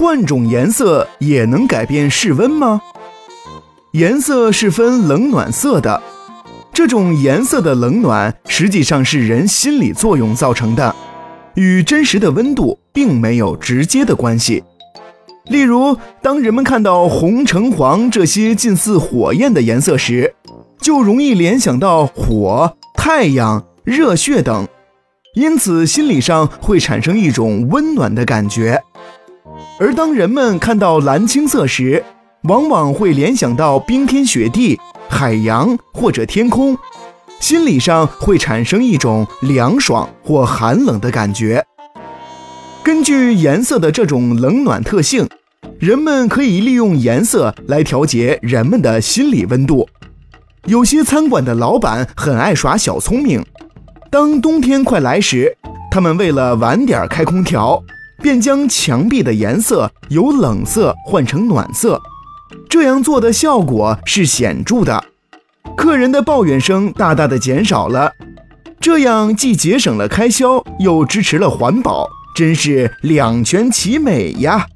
[0.00, 2.80] 换种颜色也能改变室温吗？
[3.92, 6.02] 颜色是分冷暖色的，
[6.72, 10.96] 这种颜色的冷暖实际上是人心理作用造成的，
[11.54, 14.64] 与真实的温度并没有直接的关系。
[15.48, 20.34] 例如，当人们看到红、橙、黄这些近似火焰的颜色时，
[20.80, 24.66] 就容易联想到火、太阳、热血等，
[25.34, 28.82] 因此心理上会产生一种温暖的感觉。
[29.80, 32.04] 而当人们看到蓝青色时，
[32.42, 36.76] 往往会联想到冰天雪地、海洋或者天空，
[37.40, 41.64] 心理上会产生一种凉爽或寒冷的感觉。
[42.82, 45.26] 根据颜色的这种冷暖特性，
[45.78, 49.88] 人们可以利用颜色来调节人们的心理温度。
[50.66, 53.42] 有些餐馆的老板很爱耍小聪明，
[54.10, 55.56] 当冬天快来时，
[55.90, 57.82] 他们为了晚点开空调，
[58.20, 62.00] 便将墙壁的颜色由冷色换成暖色。
[62.68, 65.04] 这样做的效果是显著的，
[65.76, 68.12] 客人的抱怨声大大的减少了。
[68.80, 72.08] 这样既节省了开销，又支持了环保。
[72.34, 74.66] 真是两全其美呀！